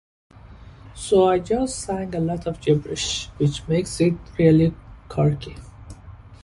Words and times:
So 0.95 1.29
I 1.29 1.37
just 1.37 1.77
sang 1.85 2.15
a 2.15 2.19
lot 2.19 2.47
of 2.47 2.59
gibberish, 2.59 3.27
which 3.37 3.67
makes 3.67 4.01
it 4.01 4.15
really 4.39 4.73
quirky. 5.07 5.55